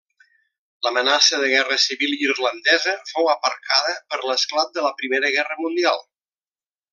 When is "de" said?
1.41-1.49, 4.79-4.87